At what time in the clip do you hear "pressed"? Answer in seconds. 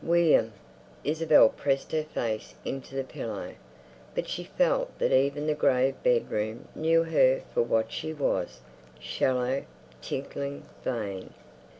1.49-1.91